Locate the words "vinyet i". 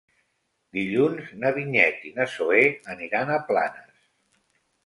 1.59-2.13